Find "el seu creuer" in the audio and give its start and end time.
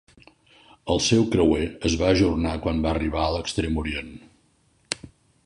0.93-1.67